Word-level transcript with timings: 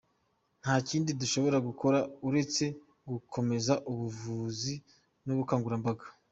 Nta 0.61 0.73
kindi 0.87 1.11
dushobora 1.21 1.57
gukora 1.67 1.99
uretse 2.27 2.63
gukomeza 3.09 3.73
ubuvugizi 3.91 4.75
n’ubukangurambaga. 5.25 6.05